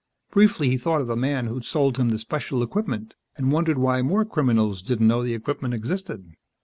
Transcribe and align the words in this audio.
Briefly 0.31 0.67
he 0.71 0.77
thought 0.79 1.01
of 1.01 1.05
the 1.05 1.15
man 1.15 1.45
who'd 1.45 1.63
sold 1.63 1.97
him 1.97 2.09
the 2.09 2.17
special 2.17 2.63
equipment, 2.63 3.13
and 3.37 3.51
wondered 3.51 3.77
why 3.77 4.01
more 4.01 4.25
criminals 4.25 4.81
didn't 4.81 5.05
know 5.07 5.23
the 5.23 5.35
equipment 5.35 5.75
existed. 5.75 6.31